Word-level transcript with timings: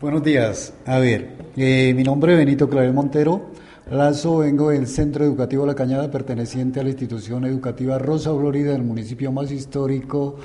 Buenos 0.00 0.22
días. 0.22 0.72
A 0.86 0.98
ver, 0.98 1.36
eh, 1.58 1.92
mi 1.94 2.02
nombre 2.02 2.32
es 2.32 2.38
Benito 2.38 2.70
Clavel 2.70 2.94
Montero. 2.94 3.50
Lazo, 3.90 4.38
vengo 4.38 4.70
del 4.70 4.86
Centro 4.86 5.26
Educativo 5.26 5.66
La 5.66 5.74
Cañada, 5.74 6.10
perteneciente 6.10 6.80
a 6.80 6.82
la 6.82 6.88
institución 6.88 7.44
educativa 7.44 7.98
Rosa 7.98 8.30
Florida 8.30 8.72
del 8.72 8.82
municipio 8.82 9.30
más 9.30 9.52
histórico, 9.52 10.36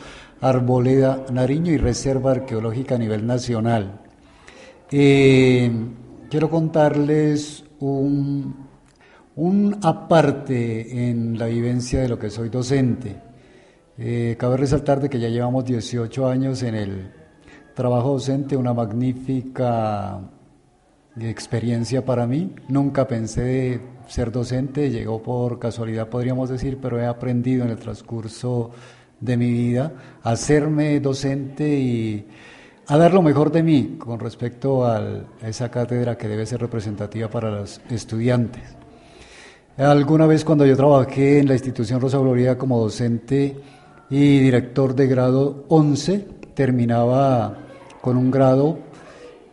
Arboleda, 0.42 1.26
Nariño 1.32 1.72
y 1.72 1.78
Reserva 1.78 2.32
Arqueológica 2.32 2.96
a 2.96 2.98
nivel 2.98 3.26
nacional. 3.26 4.02
Eh, 4.92 5.72
quiero 6.30 6.50
contarles 6.50 7.64
un, 7.80 8.68
un 9.38 9.80
aparte 9.84 11.08
en 11.08 11.40
la 11.40 11.46
vivencia 11.46 12.02
de 12.02 12.10
lo 12.10 12.20
que 12.20 12.30
soy 12.30 12.50
docente. 12.50 13.22
Eh, 13.98 14.36
cabe 14.38 14.58
resaltar 14.58 15.00
de 15.00 15.10
que 15.10 15.18
ya 15.18 15.30
llevamos 15.30 15.64
18 15.64 16.28
años 16.28 16.62
en 16.62 16.76
el 16.76 17.25
trabajo 17.76 18.14
docente, 18.14 18.58
una 18.58 18.74
magnífica 18.74 20.20
experiencia 21.20 22.04
para 22.04 22.26
mí. 22.26 22.56
Nunca 22.70 23.08
pensé 23.08 23.80
ser 24.08 24.32
docente, 24.32 24.90
llegó 24.90 25.22
por 25.22 25.60
casualidad 25.60 26.08
podríamos 26.10 26.50
decir, 26.50 26.80
pero 26.82 27.00
he 27.00 27.06
aprendido 27.06 27.66
en 27.66 27.72
el 27.72 27.78
transcurso 27.78 28.72
de 29.20 29.38
mi 29.38 29.52
vida 29.52 29.92
a 30.24 30.32
hacerme 30.32 31.00
docente 31.00 31.68
y 31.68 32.28
a 32.88 32.98
dar 32.98 33.14
lo 33.14 33.22
mejor 33.22 33.52
de 33.52 33.64
mí 33.64 33.96
con 33.98 34.20
respecto 34.20 34.86
a 34.86 35.02
esa 35.42 35.70
cátedra 35.70 36.18
que 36.18 36.28
debe 36.28 36.46
ser 36.46 36.62
representativa 36.62 37.30
para 37.30 37.50
los 37.50 37.82
estudiantes. 37.90 38.64
Alguna 39.78 40.28
vez 40.28 40.46
cuando 40.46 40.66
yo 40.66 40.78
trabajé 40.78 41.40
en 41.40 41.48
la 41.48 41.54
institución 41.54 42.00
Rosa 42.00 42.20
Gloria 42.20 42.58
como 42.58 42.80
docente 42.80 43.58
y 44.10 44.40
director 44.40 44.96
de 44.96 45.08
grado 45.08 45.66
11, 45.68 46.28
terminaba 46.54 47.65
con 48.06 48.18
un 48.18 48.30
grado 48.30 48.78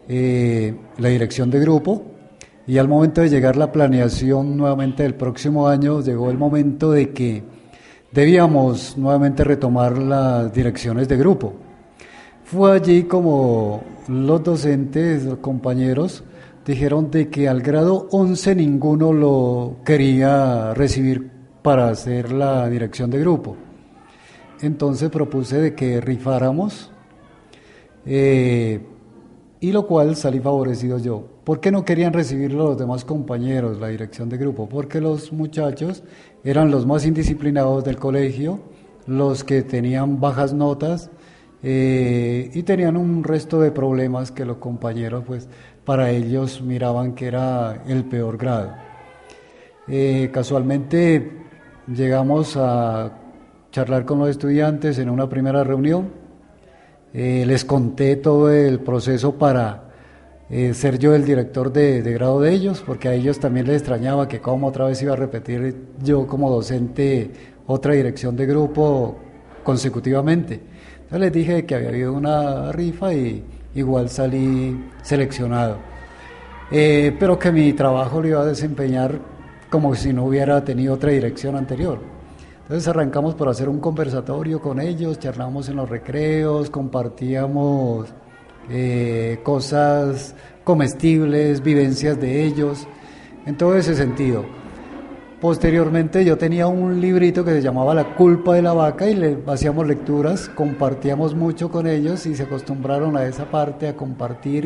eh, 0.09 0.75
la 0.99 1.09
dirección 1.09 1.51
de 1.51 1.59
grupo 1.59 2.03
y 2.67 2.77
al 2.77 2.87
momento 2.87 3.23
de 3.23 3.31
llegar 3.31 3.57
la 3.57 3.73
planeación 3.73 4.59
nuevamente 4.59 5.05
del 5.05 5.15
próximo 5.15 5.69
año, 5.69 6.03
llegó 6.03 6.31
el 6.31 6.37
momento 6.37 6.91
de 6.91 7.15
que 7.15 7.43
debíamos 8.13 8.99
nuevamente 8.99 9.43
retomar 9.43 9.97
las 9.97 10.53
direcciones 10.53 11.09
de 11.09 11.17
grupo. 11.17 11.55
Fue 12.45 12.73
allí 12.73 13.05
como 13.05 13.85
los 14.09 14.45
docentes, 14.45 15.25
los 15.25 15.39
compañeros, 15.39 16.23
dijeron 16.67 17.11
de 17.11 17.31
que 17.31 17.49
al 17.49 17.63
grado 17.63 18.07
11 18.11 18.55
ninguno 18.55 19.15
lo 19.15 19.77
quería 19.83 20.75
recibir 20.75 21.31
para 21.63 21.89
hacer 21.89 22.33
la 22.33 22.69
dirección 22.69 23.11
de 23.11 23.19
grupo. 23.19 23.57
Entonces 24.61 25.09
propuse 25.09 25.59
de 25.59 25.75
que 25.75 26.03
rifáramos, 26.03 26.93
eh, 28.07 28.81
y 29.61 29.73
lo 29.73 29.87
cual 29.87 30.17
salí 30.17 30.41
favorecido 30.41 30.99
yo. 30.99 31.25
¿Por 31.45 31.61
qué 31.61 31.71
no 31.71 31.85
querían 31.85 32.13
recibirlo 32.13 32.65
los 32.65 32.79
demás 32.79 33.05
compañeros, 33.05 33.79
la 33.79 33.89
dirección 33.89 34.29
de 34.29 34.37
grupo? 34.37 34.69
Porque 34.69 35.01
los 35.01 35.33
muchachos 35.33 36.03
eran 36.45 36.71
los 36.71 36.87
más 36.87 37.07
indisciplinados 37.07 37.85
del 37.85 37.97
colegio, 37.97 38.61
los 39.07 39.45
que 39.45 39.63
tenían 39.63 40.21
bajas 40.21 40.53
notas 40.53 41.11
eh, 41.63 42.51
y 42.53 42.63
tenían 42.65 42.97
un 42.97 43.23
resto 43.23 43.61
de 43.61 43.71
problemas 43.71 44.33
que 44.33 44.45
los 44.45 44.57
compañeros 44.57 45.23
pues 45.27 45.49
para 45.85 46.11
ellos 46.11 46.61
miraban 46.61 47.15
que 47.15 47.27
era 47.27 47.83
el 47.87 48.05
peor 48.05 48.37
grado. 48.37 48.73
Eh, 49.89 50.31
casualmente 50.33 51.43
llegamos 51.87 52.57
a 52.57 53.19
charlar 53.73 54.05
con 54.05 54.19
los 54.19 54.29
estudiantes 54.29 54.99
en 54.99 55.11
una 55.11 55.29
primera 55.29 55.65
reunión, 55.65 56.11
eh, 57.15 57.45
les 57.47 57.65
conté 57.65 58.17
todo 58.17 58.51
el 58.51 58.81
proceso 58.81 59.35
para 59.37 59.91
eh, 60.49 60.75
ser 60.75 60.99
yo 60.99 61.15
el 61.15 61.25
director 61.25 61.73
de, 61.73 62.01
grado 62.03 62.41
de 62.41 62.53
ellos, 62.53 62.83
porque 62.87 63.09
a 63.09 63.15
ellos 63.15 63.39
también 63.39 63.67
les 63.67 63.77
extrañaba 63.77 64.29
que 64.29 64.41
como 64.41 64.67
otra 64.69 64.87
vez 64.87 65.03
iba 65.03 65.13
a 65.15 65.17
repetir 65.17 65.75
yo 66.03 66.27
como 66.27 66.51
docente 66.51 67.31
otra 67.67 67.95
dirección 67.95 68.37
de 68.37 68.47
grupo 68.47 69.17
consecutivamente. 69.63 70.61
Entonces 70.95 71.21
les 71.21 71.33
dije 71.33 71.65
que 71.67 71.75
había 71.75 71.89
habido 71.89 72.13
una 72.13 72.73
rifa 72.73 73.13
y 73.15 73.45
igual 73.75 74.09
salí 74.09 74.79
seleccionado. 75.03 75.79
Eh, 76.71 77.15
pero 77.19 77.39
que 77.39 77.53
mi 77.53 77.73
trabajo 77.75 78.23
lo 78.23 78.29
iba 78.29 78.41
a 78.41 78.47
desempeñar 78.47 79.19
como 79.71 79.95
si 79.95 80.13
no 80.13 80.25
hubiera 80.25 80.65
tenido 80.65 80.95
otra 80.95 81.11
dirección 81.11 81.57
anterior. 81.57 81.99
Entonces 82.63 82.87
arrancamos 82.89 83.35
por 83.35 83.49
hacer 83.49 83.69
un 83.69 83.81
conversatorio 83.81 84.61
con 84.61 84.81
ellos, 84.81 85.19
charlamos 85.19 85.69
en 85.69 85.77
los 85.77 85.89
recreos, 85.89 86.71
compartíamos 86.71 88.09
eh, 88.71 89.41
cosas 89.43 90.35
comestibles, 90.63 91.63
vivencias 91.63 92.21
de 92.21 92.45
ellos, 92.45 92.87
en 93.47 93.57
todo 93.57 93.77
ese 93.77 93.95
sentido. 93.95 94.45
Posteriormente 95.41 96.25
yo 96.25 96.39
tenía 96.39 96.69
un 96.69 97.01
librito 97.01 97.45
que 97.45 97.51
se 97.51 97.61
llamaba 97.61 97.97
La 97.97 98.15
culpa 98.15 98.55
de 98.55 98.63
la 98.63 98.75
vaca 98.75 99.09
y 99.09 99.15
le 99.15 99.39
hacíamos 99.49 99.89
lecturas, 99.89 100.49
compartíamos 100.49 101.35
mucho 101.35 101.69
con 101.69 101.89
ellos 101.89 102.27
y 102.27 102.37
se 102.37 102.45
acostumbraron 102.45 103.17
a 103.17 103.25
esa 103.27 103.47
parte, 103.47 103.89
a 103.89 103.97
compartir 103.97 104.65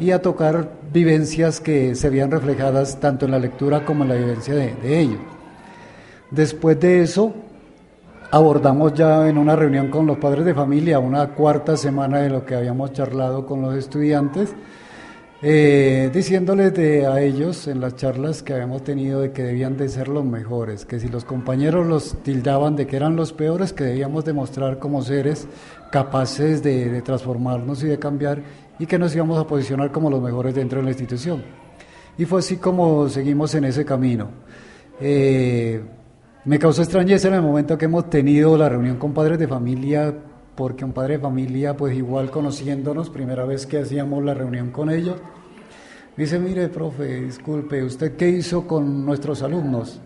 y, 0.00 0.10
a 0.10 0.22
tocar 0.22 0.70
vivencias 0.90 1.60
que 1.60 1.94
se 1.94 2.08
veían 2.08 2.30
reflejadas 2.30 2.98
tanto 2.98 3.26
en 3.26 3.32
la 3.32 3.38
lectura 3.38 3.84
como 3.84 4.04
en 4.04 4.08
la 4.08 4.14
vivencia 4.14 4.54
de, 4.54 4.74
de 4.74 5.00
ellos. 5.00 5.20
Después 6.34 6.80
de 6.80 7.00
eso, 7.00 7.32
abordamos 8.32 8.92
ya 8.92 9.28
en 9.28 9.38
una 9.38 9.54
reunión 9.54 9.88
con 9.88 10.04
los 10.04 10.18
padres 10.18 10.44
de 10.44 10.52
familia, 10.52 10.98
una 10.98 11.28
cuarta 11.28 11.76
semana 11.76 12.18
de 12.18 12.28
lo 12.28 12.44
que 12.44 12.56
habíamos 12.56 12.92
charlado 12.92 13.46
con 13.46 13.62
los 13.62 13.76
estudiantes, 13.76 14.52
eh, 15.42 16.10
diciéndoles 16.12 16.74
de, 16.74 17.06
a 17.06 17.20
ellos 17.20 17.68
en 17.68 17.80
las 17.80 17.94
charlas 17.94 18.42
que 18.42 18.52
habíamos 18.52 18.82
tenido 18.82 19.20
de 19.20 19.30
que 19.30 19.44
debían 19.44 19.76
de 19.76 19.88
ser 19.88 20.08
los 20.08 20.24
mejores, 20.24 20.84
que 20.84 20.98
si 20.98 21.06
los 21.06 21.24
compañeros 21.24 21.86
los 21.86 22.20
tildaban 22.24 22.74
de 22.74 22.88
que 22.88 22.96
eran 22.96 23.14
los 23.14 23.32
peores, 23.32 23.72
que 23.72 23.84
debíamos 23.84 24.24
demostrar 24.24 24.80
como 24.80 25.02
seres 25.02 25.46
capaces 25.92 26.64
de, 26.64 27.00
transformarnos 27.02 27.84
y 27.84 27.86
de 27.86 28.00
cambiar 28.00 28.42
y 28.80 28.86
que 28.86 28.98
nos 28.98 29.14
íbamos 29.14 29.38
a 29.38 29.46
posicionar 29.46 29.92
como 29.92 30.10
los 30.10 30.20
mejores 30.20 30.52
dentro 30.56 30.80
de 30.80 30.84
la 30.84 30.90
institución. 30.90 31.44
Y 32.18 32.24
fue 32.24 32.40
así 32.40 32.56
como 32.56 33.08
seguimos 33.08 33.54
en 33.54 33.66
ese 33.66 33.84
camino. 33.84 34.30
Eh, 35.00 35.80
me 36.44 36.58
causó 36.58 36.82
extrañeza 36.82 37.28
en 37.28 37.34
el 37.34 37.42
momento 37.42 37.78
que 37.78 37.86
hemos 37.86 38.10
tenido 38.10 38.56
la 38.58 38.68
reunión 38.68 38.96
con 38.96 39.14
padres 39.14 39.38
de 39.38 39.48
familia 39.48 40.14
porque 40.54 40.84
un 40.84 40.92
padre 40.92 41.14
de 41.14 41.20
familia, 41.20 41.76
pues 41.76 41.96
igual 41.96 42.30
conociéndonos, 42.30 43.10
primera 43.10 43.44
vez 43.44 43.66
que 43.66 43.78
hacíamos 43.78 44.22
la 44.22 44.34
reunión 44.34 44.70
con 44.70 44.90
ellos, 44.90 45.16
dice, 46.16 46.38
mire, 46.38 46.68
profe, 46.68 47.22
disculpe, 47.22 47.82
¿usted 47.82 48.14
qué 48.16 48.28
hizo 48.28 48.66
con 48.66 49.04
nuestros 49.04 49.42
alumnos, 49.42 50.00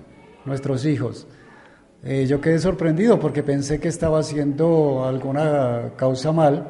nuestros 0.44 0.86
hijos? 0.86 1.26
Eh, 2.02 2.26
yo 2.26 2.40
quedé 2.40 2.58
sorprendido 2.60 3.18
porque 3.18 3.42
pensé 3.42 3.80
que 3.80 3.88
estaba 3.88 4.20
haciendo 4.20 5.04
alguna 5.04 5.92
causa 5.96 6.32
mal 6.32 6.68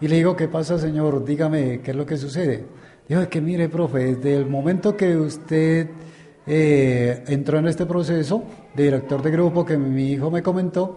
y 0.00 0.08
le 0.08 0.16
digo, 0.16 0.36
¿qué 0.36 0.48
pasa, 0.48 0.78
señor? 0.78 1.24
Dígame, 1.24 1.80
¿qué 1.80 1.90
es 1.90 1.96
lo 1.96 2.06
que 2.06 2.16
sucede? 2.16 2.64
Dijo, 3.08 3.28
que 3.28 3.40
mire, 3.40 3.68
profe, 3.68 4.14
desde 4.14 4.36
el 4.36 4.46
momento 4.46 4.96
que 4.96 5.16
usted 5.16 5.88
eh, 6.50 7.24
entró 7.28 7.58
en 7.58 7.68
este 7.68 7.84
proceso 7.84 8.42
de 8.74 8.84
director 8.84 9.20
de 9.20 9.30
grupo 9.30 9.66
que 9.66 9.76
mi 9.76 10.12
hijo 10.12 10.30
me 10.30 10.42
comentó, 10.42 10.96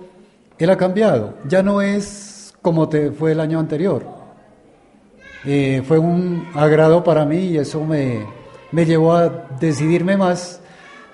él 0.58 0.70
ha 0.70 0.78
cambiado, 0.78 1.34
ya 1.46 1.62
no 1.62 1.82
es 1.82 2.54
como 2.62 2.90
fue 3.18 3.34
el 3.34 3.40
año 3.42 3.60
anterior. 3.60 4.06
Eh, 5.44 5.82
fue 5.86 5.98
un 6.00 6.48
agrado 6.54 7.04
para 7.04 7.26
mí 7.26 7.38
y 7.38 7.58
eso 7.58 7.84
me, 7.84 8.26
me 8.72 8.86
llevó 8.86 9.14
a 9.14 9.48
decidirme 9.60 10.16
más 10.16 10.62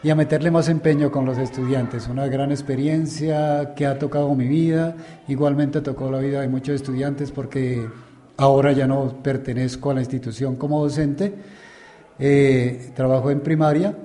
y 0.04 0.12
a 0.12 0.16
meterle 0.16 0.52
más 0.52 0.70
empeño 0.70 1.12
con 1.12 1.26
los 1.26 1.38
estudiantes. 1.40 2.08
Una 2.08 2.28
gran 2.28 2.52
experiencia 2.52 3.74
que 3.76 3.88
ha 3.88 3.98
tocado 3.98 4.36
mi 4.36 4.48
vida, 4.48 4.96
igualmente 5.28 5.82
tocó 5.82 6.12
la 6.12 6.20
vida 6.20 6.42
de 6.42 6.48
muchos 6.48 6.76
estudiantes 6.76 7.32
porque 7.32 7.88
ahora 8.36 8.72
ya 8.74 8.86
no 8.86 9.24
pertenezco 9.24 9.90
a 9.90 9.96
la 9.96 10.02
institución 10.02 10.58
como 10.58 10.84
docente, 10.84 11.34
eh, 12.20 12.92
trabajo 12.96 13.32
en 13.32 13.40
primaria 13.40 13.96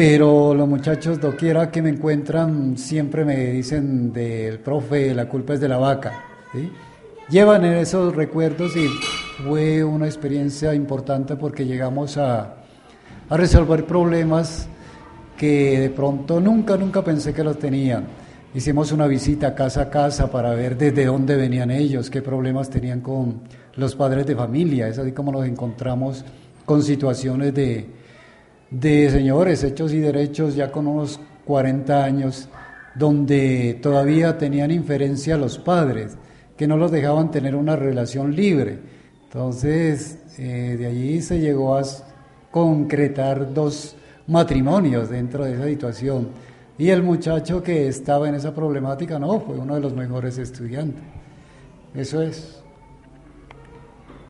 pero 0.00 0.54
los 0.54 0.66
muchachos, 0.66 1.20
doquiera 1.20 1.70
que 1.70 1.82
me 1.82 1.90
encuentran, 1.90 2.78
siempre 2.78 3.22
me 3.22 3.36
dicen 3.52 4.14
del 4.14 4.58
profe, 4.58 5.12
la 5.14 5.28
culpa 5.28 5.52
es 5.52 5.60
de 5.60 5.68
la 5.68 5.76
vaca. 5.76 6.24
Llevan 7.28 7.66
esos 7.66 8.16
recuerdos 8.16 8.74
y 8.76 8.88
fue 9.46 9.84
una 9.84 10.06
experiencia 10.06 10.74
importante 10.74 11.36
porque 11.36 11.66
llegamos 11.66 12.16
a, 12.16 12.56
a 13.28 13.36
resolver 13.36 13.84
problemas 13.84 14.68
que 15.36 15.78
de 15.78 15.90
pronto 15.90 16.40
nunca, 16.40 16.78
nunca 16.78 17.04
pensé 17.04 17.34
que 17.34 17.44
los 17.44 17.58
tenían. 17.58 18.06
Hicimos 18.54 18.92
una 18.92 19.06
visita 19.06 19.54
casa 19.54 19.82
a 19.82 19.90
casa 19.90 20.30
para 20.30 20.54
ver 20.54 20.78
desde 20.78 21.04
dónde 21.04 21.36
venían 21.36 21.70
ellos, 21.70 22.08
qué 22.08 22.22
problemas 22.22 22.70
tenían 22.70 23.02
con 23.02 23.42
los 23.76 23.94
padres 23.96 24.24
de 24.24 24.34
familia. 24.34 24.88
Es 24.88 24.98
así 24.98 25.12
como 25.12 25.30
nos 25.30 25.46
encontramos 25.46 26.24
con 26.64 26.82
situaciones 26.82 27.52
de, 27.52 27.99
de 28.70 29.10
señores 29.10 29.64
hechos 29.64 29.92
y 29.92 29.98
derechos 29.98 30.54
ya 30.54 30.70
con 30.70 30.86
unos 30.86 31.20
40 31.44 32.04
años, 32.04 32.48
donde 32.94 33.78
todavía 33.82 34.38
tenían 34.38 34.70
inferencia 34.70 35.36
los 35.36 35.58
padres, 35.58 36.16
que 36.56 36.66
no 36.66 36.76
los 36.76 36.90
dejaban 36.90 37.30
tener 37.30 37.56
una 37.56 37.76
relación 37.76 38.34
libre, 38.34 38.78
Entonces, 39.24 40.18
eh, 40.38 40.76
de 40.76 40.86
allí 40.86 41.22
se 41.22 41.38
llegó 41.38 41.76
a 41.76 41.82
concretar 42.50 43.54
dos 43.54 43.94
matrimonios 44.26 45.08
dentro 45.08 45.44
de 45.44 45.54
esa 45.54 45.66
situación. 45.66 46.28
Y 46.78 46.88
el 46.88 47.02
muchacho 47.02 47.62
que 47.62 47.86
estaba 47.88 48.28
en 48.28 48.34
esa 48.34 48.54
problemática, 48.54 49.18
no, 49.18 49.40
fue 49.40 49.56
uno 49.56 49.74
de 49.76 49.80
los 49.80 49.94
mejores 49.94 50.38
estudiantes. 50.38 51.02
Eso 51.94 52.22
es. 52.22 52.62